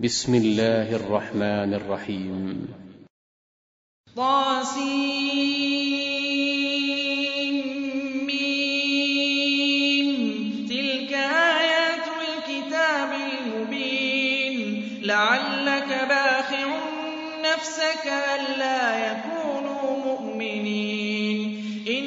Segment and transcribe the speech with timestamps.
[0.00, 2.68] بسم الله الرحمن الرحيم.
[4.16, 5.06] طاسيم
[10.68, 14.82] تلك آيات الكتاب المبين.
[15.02, 16.78] لعلك باخع
[17.42, 21.38] نفسك ألا يكونوا مؤمنين.
[21.88, 22.04] إن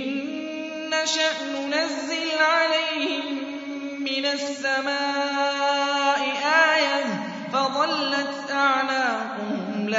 [0.90, 3.38] نشأ ننزل عليهم
[4.00, 5.59] من السماء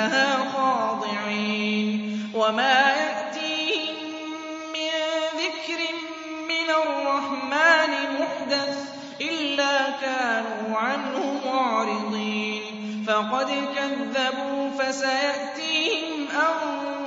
[0.00, 3.96] لها خاضعين وما يأتيهم
[4.72, 4.90] من
[5.36, 5.80] ذكر
[6.48, 8.78] من الرحمن محدث
[9.20, 12.62] إلا كانوا عنه معرضين
[13.06, 16.99] فقد كذبوا فسيأتيهم أنباء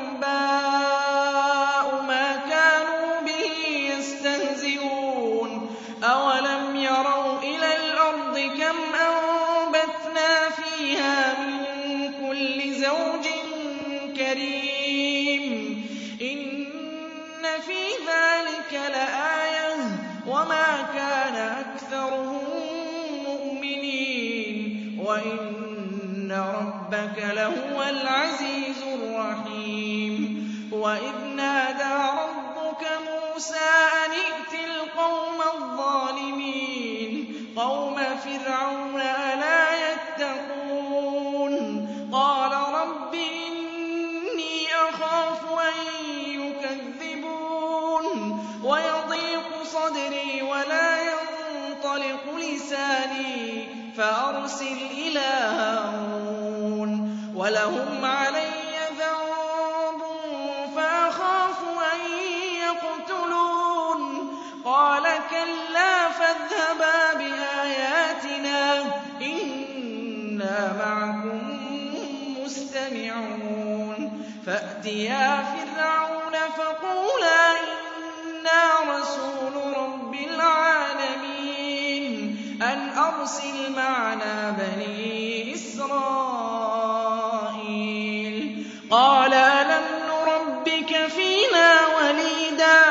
[49.94, 60.02] صدري ولا ينطلق لساني فأرسل إلى هارون ولهم علي ذنب
[60.76, 61.60] فأخاف
[61.94, 62.00] أن
[62.64, 64.02] يقتلون
[64.66, 68.84] قال كلا فاذهبا بآياتنا
[69.22, 71.42] إنا معكم
[72.44, 77.83] مستمعون فأتيا فرعون فقولا إنا
[83.24, 85.94] أرسل معنا بني إسرائيل.
[88.90, 92.84] قال ألم نربك فينا وليدا؟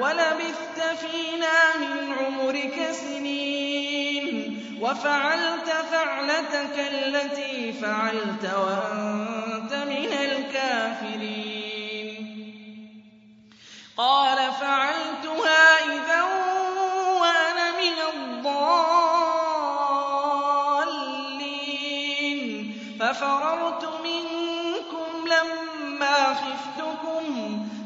[0.00, 4.58] ولبثت فينا من عمرك سنين.
[4.80, 11.52] وفعلت فعلتك التي فعلت وأنت من الكافرين.
[13.96, 15.71] قال فعلتها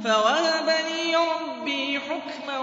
[0.06, 2.58] فوهب لي ربي حكما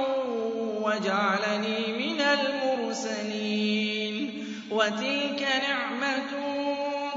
[0.81, 4.15] وجعلني من المرسلين
[4.71, 6.31] وتلك نعمة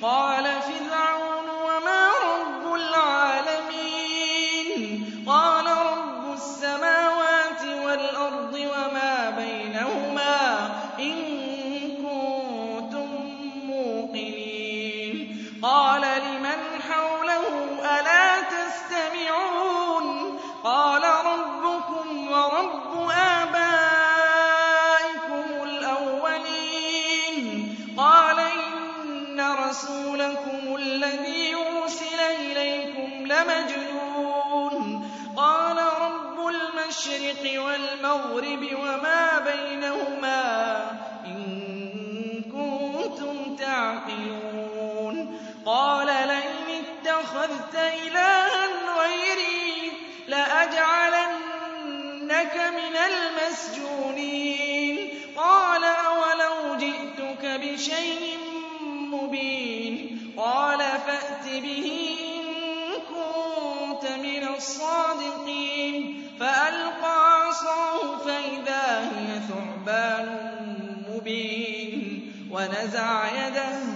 [0.03, 0.32] قال
[37.43, 40.91] المشرق والمغرب وما بينهما
[41.27, 45.39] إن كنتم تعقلون.
[45.67, 48.67] قال لئن اتخذت إلها
[49.03, 49.93] غيري
[50.29, 51.37] لأجعلنك
[52.57, 55.09] من المسجونين.
[55.37, 58.39] قال أولو جئتك بشيء
[58.91, 60.19] مبين.
[60.37, 62.43] قال فأت به إن
[63.15, 66.23] كنت من الصادقين.
[66.41, 67.22] فألقى
[67.63, 70.29] عصاه فإذا هي ثعبان
[71.09, 73.92] مبين ونزع يده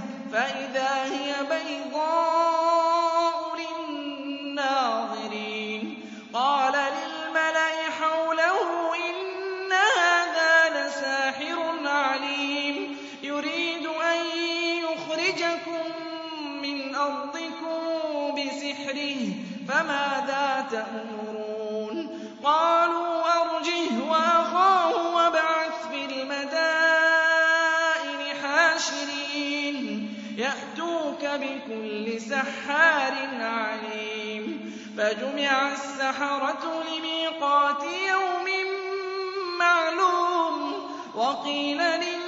[35.47, 38.47] فَجُمِعَ السَّحَرَةُ لِمِيقَاتِ يَوْمٍ
[39.59, 40.73] مَّعْلُومٍ.
[41.15, 42.26] وَقِيلَ لِلنَّاسِ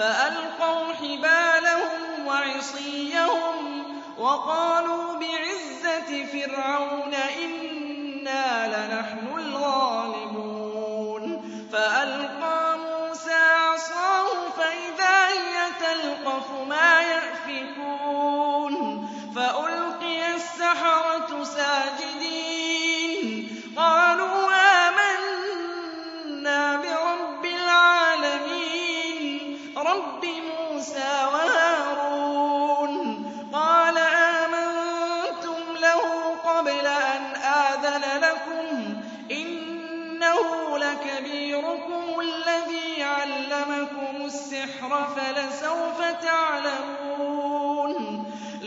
[0.00, 3.84] فألقوا حبالهم وعصيهم
[4.18, 7.69] وقالوا بعزة فرعون إن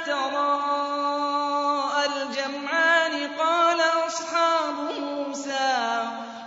[0.07, 3.13] تَرَاءَى الْجَمْعَانِ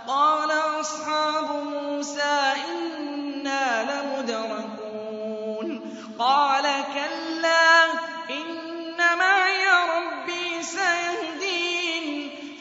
[0.07, 5.67] قَالَ أَصْحَابُ مُوسَىٰ إِنَّا لَمُدْرَكُونَ.
[6.19, 6.65] قَالَ
[6.97, 7.65] كَلَّا
[8.29, 9.63] إِنَّ مَعِيَ
[9.95, 12.07] رَبِّي سَيَهْدِينِ.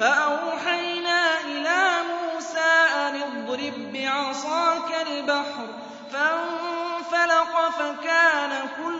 [0.00, 5.66] فَأَوْحَيْنَا إِلَىٰ مُوسَىٰ أَنِ اضْرِب بِّعَصَاكَ الْبَحْرَ
[6.12, 8.52] فَانفَلَقَ فَكَانَ
[8.84, 8.99] كُلُّ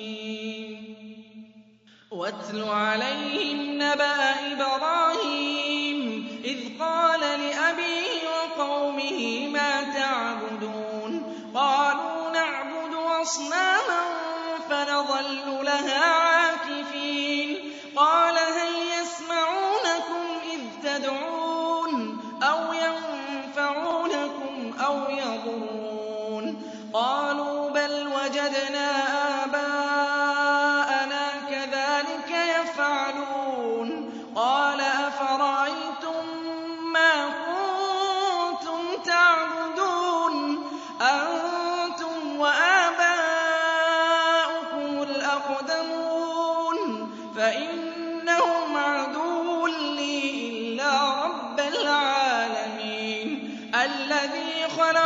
[2.12, 4.20] وَاتْلُ عَلَيْهِمْ نَبَأَ
[4.54, 11.14] إِبْرَاهِيمَ إِذْ قَالَ لِأَبِيهِ وَقَوْمِهِ مَا تَعْبُدُونَ؟
[11.54, 13.73] قَالُوا نَعْبُدُ أَصْنَامًا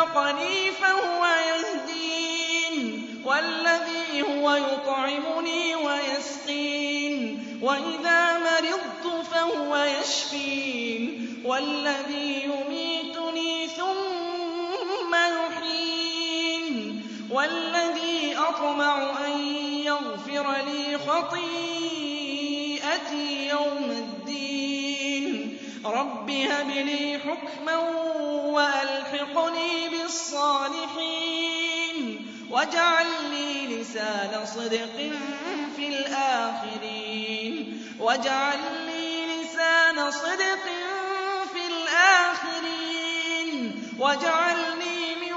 [0.08, 17.04] رَزَقَنِي فَهُوَ يَهْدِينِ وَالَّذِي هُوَ يُطْعِمُنِي وَيَسْقِينِ وَإِذَا مَرِضْتُ فَهُوَ يَشْفِينِ وَالَّذِي يُمِيتُنِي ثُمَّ يُحْيِينِ
[17.32, 19.40] وَالَّذِي أَطْمَعُ أَن
[19.84, 22.48] يَغْفِرَ لِي خَطِيئَتِي
[23.48, 25.58] يَوْمَ الدِّينِ.
[25.86, 27.78] رَبِّ هَبْ لِي حُكْمًا
[28.56, 29.90] وَأَلْحِقْنِي
[32.58, 34.98] وَاجْعَل لِّي لِسَانَ صِدْقٍ
[35.76, 37.56] فِي الْآخِرِينَ.
[38.00, 40.66] وَاجْعَل لِّي لِسَانَ صِدْقٍ
[41.54, 43.62] فِي الْآخِرِينَ.
[44.00, 45.34] وَاجْعَلْنِي مِن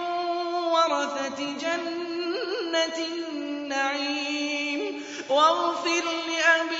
[0.77, 2.99] وَرَثَةِ جَنَّةِ
[3.29, 4.83] النَّعِيمِ.
[5.29, 6.80] وَاغْفِرْ لِأَبِي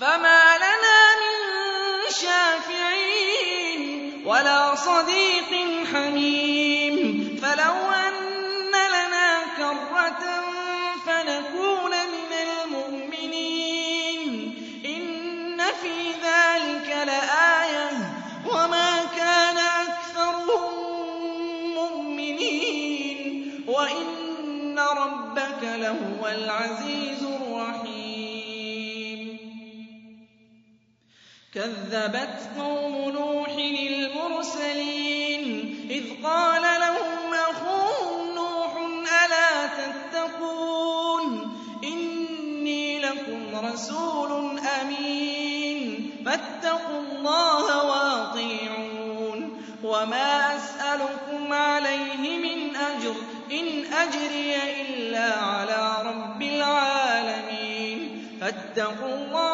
[0.00, 1.36] فَمَا لَنَا مِن
[2.10, 3.82] شَافِعِينَ
[4.26, 5.52] وَلَا صَدِيقٍ
[5.92, 6.49] حَمِيمٍ
[31.90, 33.48] كَذَّبَتْ قَوْمُ نُوحٍ
[33.90, 35.42] الْمُرْسَلِينَ
[35.90, 38.72] إِذْ قَالَ لَهُمْ أَخُوهُمْ نُوحٌ
[39.26, 41.24] أَلَا تَتَّقُونَ
[41.84, 54.56] إِنِّي لَكُمْ رَسُولٌ أَمِينٌ فَاتَّقُوا اللَّهَ وَأَطِيعُونِ وَمَا أَسْأَلُكُمْ عَلَيْهِ مِنْ أَجْرٍ ۖ إِنْ أَجْرِيَ
[54.82, 58.00] إِلَّا عَلَىٰ رَبِّ الْعَالَمِينَ
[58.40, 59.49] فَاتَّقُوا اللَّهَ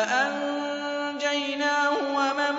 [0.00, 2.54] فَأَنجَيْنَاهُ وَمَن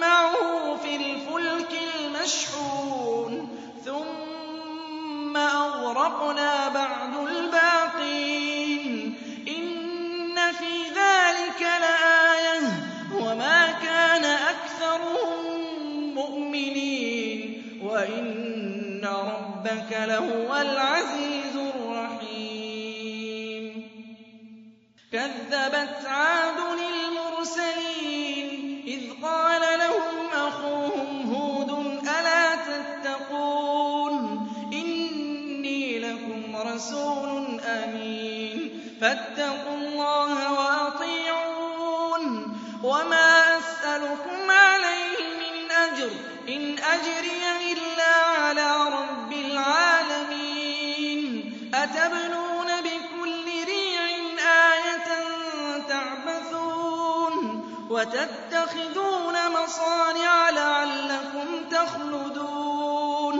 [0.00, 0.34] مَّعَهُ
[0.82, 3.48] فِي الْفُلْكِ الْمَشْحُونِ
[3.84, 9.14] ثُمَّ أَغْرَقْنَا بَعْدُ الْبَاقِينَ
[9.48, 12.72] إِنَّ فِي ذَٰلِكَ لَآيَةً ۖ
[13.14, 15.60] وَمَا كَانَ أَكْثَرُهُم
[16.14, 17.40] مُّؤْمِنِينَ
[17.82, 20.99] وَإِنَّ رَبَّكَ لَهُوَ الْعَزِيزُ
[25.50, 26.58] كَذَّبَتْ عَادٌ
[26.94, 28.48] الْمُرْسَلِينَ
[28.86, 31.70] إِذْ قَالَ لَهُمْ أَخُوهُمْ هُودٌ
[32.02, 34.14] أَلَا تَتَّقُونَ
[34.72, 39.79] إِنِّي لَكُمْ رَسُولٌ أَمِينٌ فَاتَّقُوا
[58.00, 63.36] وَتَتَّخِذُونَ مَصَانِعَ لَعَلَّكُمْ تَخْلُدُونَ.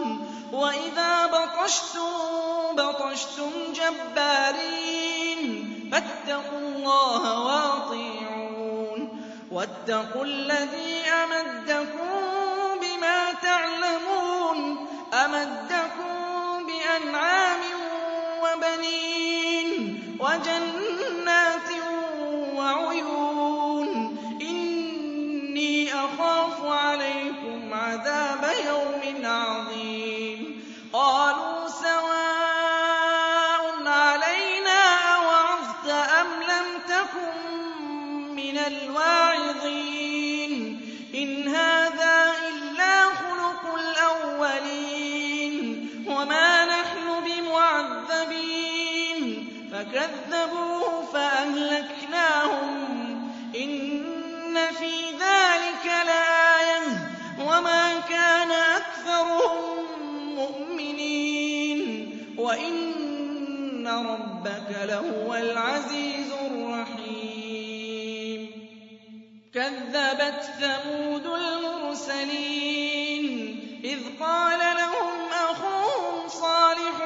[0.52, 2.10] وَإِذَا بَطَشْتُم
[2.72, 5.40] بَطَشْتُمْ جَبَّارِينَ.
[5.92, 9.22] فَاتَّقُوا اللَّهَ وَأَطِيعُونِ.
[9.50, 12.10] وَاتَّقُوا الَّذِي أَمَدَّكُم
[12.80, 14.86] بِمَا تَعْلَمُونَ.
[15.14, 16.12] أَمَدَّكُم
[16.66, 17.60] بِأَنْعَامٍ
[18.42, 20.00] وَبَنِينَ.
[20.20, 20.79] وَجَنَّاتٍ
[65.00, 68.50] لَهُوَ الْعَزِيزُ الرَّحِيمُ.
[69.54, 73.26] كَذَّبَتْ ثَمُودُ الْمُرْسَلِينَ
[73.84, 76.96] إِذْ قَالَ لَهُمْ أَخُوهُمْ صَالِحٌ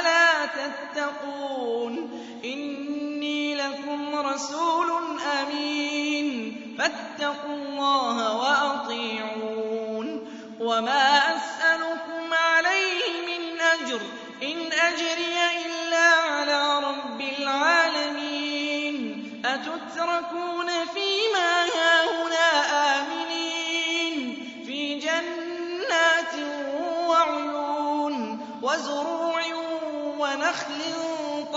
[0.00, 2.10] أَلَا تَتَّقُونَ؟
[2.44, 4.90] إِنِّي لَكُمْ رَسُولٌ
[5.42, 10.28] أَمِينٌ فَاتَّقُوا اللَّهَ وَأَطِيعُونِ.
[10.60, 11.23] وَمَا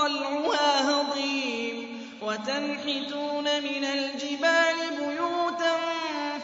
[0.07, 1.77] طَلْعُهَا هَضِيمٌ
[2.21, 5.75] وَتَنْحِتُونَ مِنَ الْجِبَالِ بُيُوتًا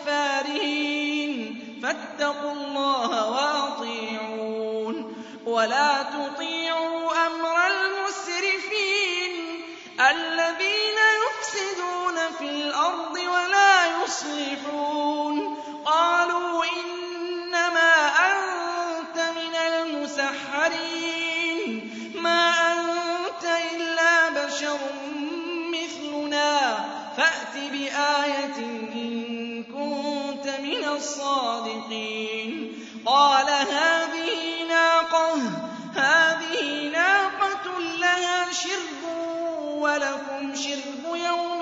[0.05, 1.39] فَارِهِينَ
[1.83, 4.95] فَاتَّقُوا اللَّهَ وَأَطِيعُونِ
[5.45, 9.33] وَلَا تُطِيعُوا أَمْرَ الْمُسْرِفِينَ
[10.11, 14.82] الَّذِينَ يُفْسِدُونَ فِي الْأَرْضِ وَلَا يُصْلِحُونَ
[31.33, 32.71] الصَّادِقِينَ
[33.05, 34.67] قَالَ هَٰذِهِ
[36.89, 37.65] نَاقَةٌ
[37.99, 39.01] لَّهَا شِرْبٌ
[39.67, 41.61] وَلَكُمْ شِرْبُ يَوْمٍ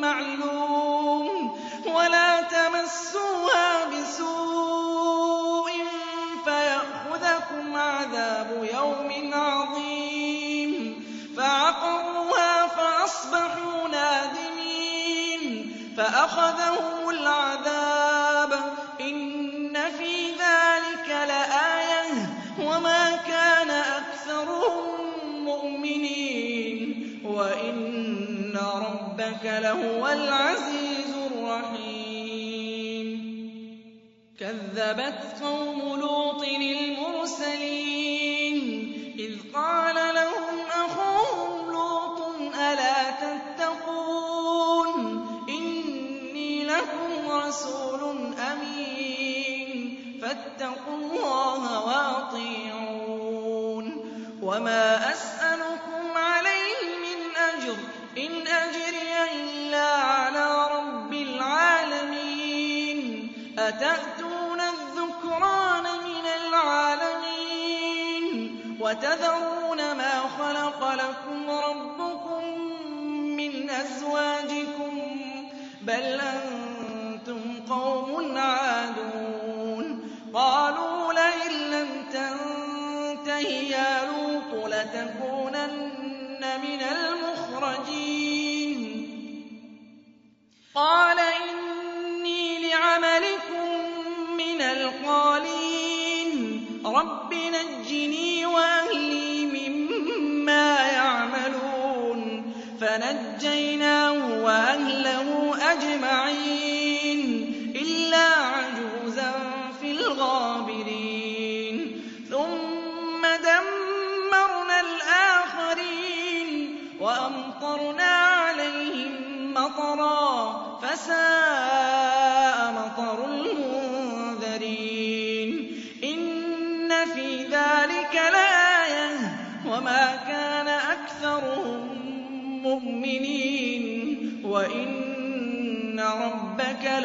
[0.00, 1.26] مَّعْلُومٍ
[1.86, 5.70] وَلَا تَمَسُّوهَا بِسُوءٍ
[6.44, 10.72] فَيَأْخُذَكُمْ عَذَابُ يَوْمٍ عَظِيمٍ.
[11.36, 15.42] فَعَقَرُوهَا فَأَصْبَحُوا نَادِمِينَ
[15.96, 17.75] فَأَخَذَهُمُ الْعَذَابُ ۗ
[29.66, 33.08] لَهُوَ الْعَزِيزُ الرَّحِيمُ.
[34.40, 38.58] كَذَّبَتْ قَوْمُ لُوطٍ الْمُرْسَلِينَ
[39.18, 42.18] إِذْ قَالَ لَهُمْ أَخُوهُمْ لُوطٌ
[42.54, 44.90] أَلَا تَتَّقُونَ؟
[45.48, 48.02] إِنِّي لَكُمْ رَسُولٌ
[48.52, 49.70] أَمِينٌ
[50.22, 53.86] فَاتَّقُوا اللَّهَ وَأَطِيعُونِ.
[54.42, 57.18] وَمَا أَسْأَلُكُمْ عَلَيْهِ مِنْ
[57.50, 57.76] أَجْرٍ ۖ
[58.18, 58.85] إِنْ أَجْرِيَ
[63.68, 68.26] أَتَأْتُونَ الذُّكْرَانَ مِنَ الْعَالَمِينَ
[68.80, 72.44] وَتَذَرُونَ مَا خَلَقَ لَكُمْ رَبُّكُم
[73.36, 75.02] مِّنْ أَزْوَاجِكُم ۚ
[75.82, 88.36] بَلْ أَنتُمْ قَوْمٌ عَادُونَ قَالُوا لَئِن لَّمْ تَنتَهِ يَا لُوطُ لَتَكُونَنَّ مِنَ الْمُخْرَجِينَ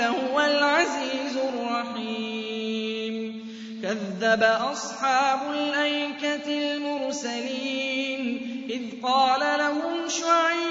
[0.02, 3.46] لَهُوَ الْعَزِيزُ الرَّحِيمُ.
[3.84, 8.22] كَذَّبَ أَصْحَابُ الْأَيْكَةِ الْمُرْسَلِينَ.
[8.70, 10.71] إِذْ قَالَ لَهُمْ شُعَيْبٌ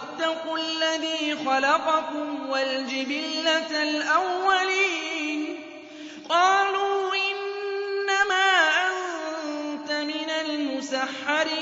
[0.00, 5.60] وَاتَّقُوا الَّذِي خَلَقَكُمْ وَالْجِبِلَّةَ الْأَوَّلِينَ.
[6.28, 11.60] قَالُوا إِنَّمَا أَنتَ مِنَ الْمُسَحَّرِينَ.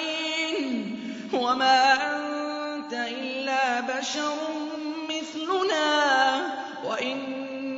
[1.32, 4.36] وَمَا أَنتَ إِلَّا بَشَرٌ
[5.08, 6.40] مِّثْلُنَا.
[6.84, 7.18] وَإِن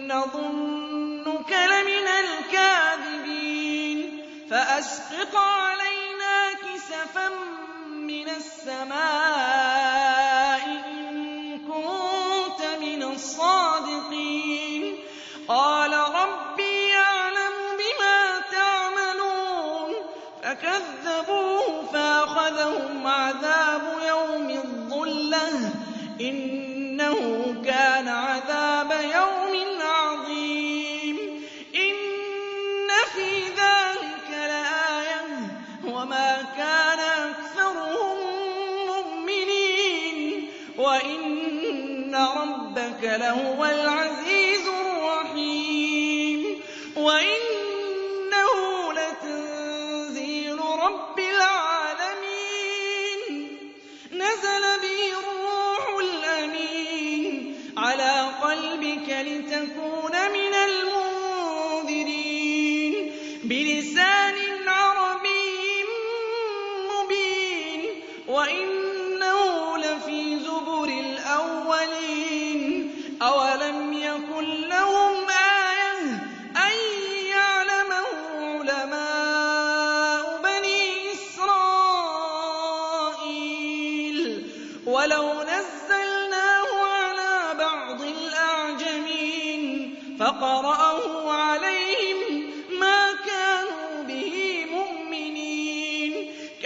[0.09, 4.01] نَّظُنُّكَ لَمِنَ الْكَاذِبِينَ.
[4.51, 7.29] فَأَسْقِطْ عَلَيْنَا كِسَفًا
[7.89, 9.90] مِّنَ السَّمَاءِ.
[13.21, 14.99] الصَّادِقِينَ.
[15.49, 19.95] قَالَ رَبِّي يَعْلَمُ بِمَا تَعْمَلُونَ.
[20.43, 26.60] فَكَذَّبُوهُ فَأَخَذَهُمْ عَذَابُ يَوْمِ الظُّلَّةِ ۚ.
[43.11, 44.00] لَهُوَ الْعَزِيزُ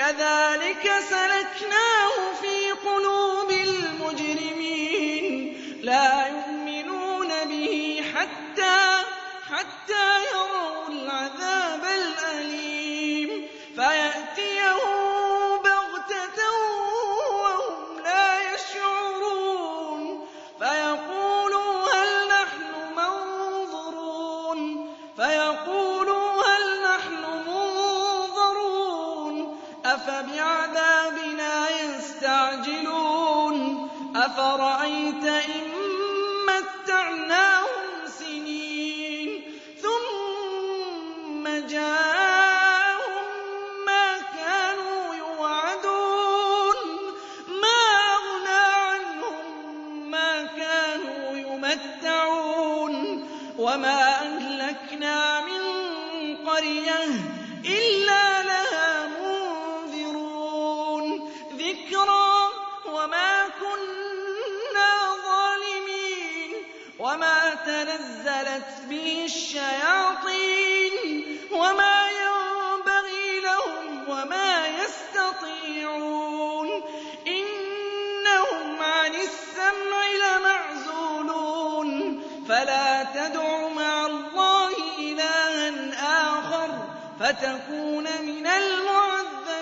[0.05, 5.25] كَذَٰلِكَ سَلَكْنَاهُ فِي قُلُوبِ الْمُجْرِمِينَ.
[53.65, 55.63] وَمَا أَهْلَكْنَا مِن
[56.49, 57.05] قَرْيَةٍ
[57.65, 61.05] إِلَّا لَهَا مُنذِرُونَ
[61.57, 62.37] ذِكْرَىٰ
[62.87, 64.93] وَمَا كُنَّا
[65.29, 66.51] ظَالِمِينَ
[66.99, 70.95] وَمَا تَنَزَّلَتْ بِهِ الشَّيَاطِينُ
[71.53, 71.94] وَمَا
[87.35, 89.55] فَتَكُونَ مِنَ الْمُعَذَّبِينَ.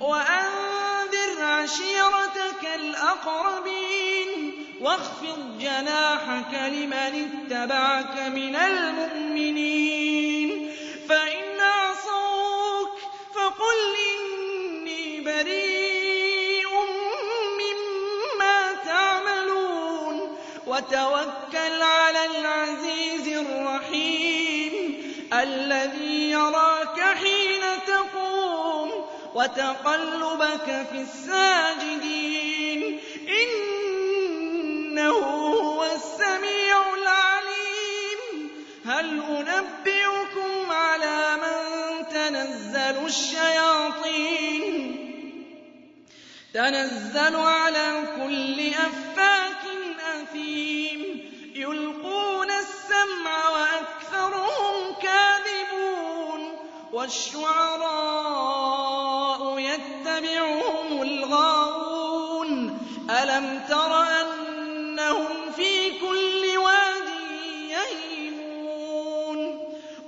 [0.00, 4.52] وَأَنذِرْ عَشِيرَتَكَ الْأَقْرَبِينَ.
[4.80, 10.50] وَاخْفِضْ جَنَاحَكَ لِمَنِ اتَّبَعَكَ مِنَ الْمُؤْمِنِينَ.
[11.08, 12.98] فَإِنْ عَصَوْكَ
[13.34, 16.68] فَقُلْ إِنِّي بَرِيءٌ
[17.62, 20.38] مِّمَّا تَعْمَلُونَ.
[20.66, 24.96] وَتَوَكَّلْ عَلَى الْعَزِيزِ الرَّحِيمِ
[25.32, 26.05] الَّذِي
[26.36, 28.90] يَرَاكَ حِينَ تَقُومُ
[29.34, 32.80] وَتَقَلُّبَكَ فِي السَّاجِدِينَ.
[33.42, 38.50] إِنَّهُ هُوَ السَّمِيعُ الْعَلِيمُ.
[38.84, 41.58] هَلْ أُنَبِّئُكُمْ عَلَىٰ مَن
[42.08, 44.72] تَنَزَّلُ الشَّيَاطِينُ؟
[46.54, 48.95] تَنَزَّلُ عَلَىٰ كُلِّ أَفَّاكٍ
[57.06, 58.38] وَالشُّعَرَاءُ
[59.58, 62.50] يَتَّبِعُهُمُ الْغَاوُونَ.
[63.10, 67.08] أَلَمْ تَرَ أَنَّهُمْ فِي كُلِّ وَادٍ
[67.76, 69.38] يَهِيمُونَ؟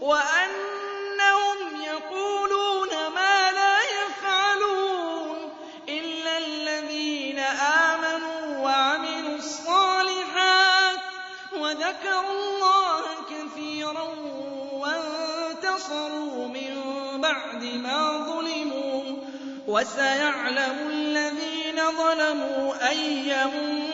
[0.01, 5.53] وَأَنَّهُمْ يَقُولُونَ مَا لَا يَفْعَلُونَ
[5.89, 7.39] إِلَّا الَّذِينَ
[7.89, 11.01] آمَنُوا وَعَمِلُوا الصَّالِحَاتِ
[11.53, 14.09] وَذَكَرُوا اللَّهَ كَثِيرًا
[14.73, 16.68] وَانتَصَرُوا مِن
[17.53, 19.17] بَعْدِ مَا ظُلِمُوا ۗ
[19.69, 23.88] وَسَيَعْلَمُ الَّذِينَ ظَلَمُوا أَيَّ مُنقَلَبٍ